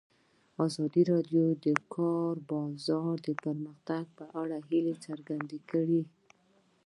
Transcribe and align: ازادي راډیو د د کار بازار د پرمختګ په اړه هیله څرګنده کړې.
ازادي 0.65 1.03
راډیو 1.11 1.45
د 1.55 1.57
د 1.65 1.67
کار 1.95 2.35
بازار 2.51 3.13
د 3.27 3.29
پرمختګ 3.43 4.03
په 4.17 4.25
اړه 4.41 4.57
هیله 4.69 4.93
څرګنده 5.05 5.57
کړې. 5.69 6.01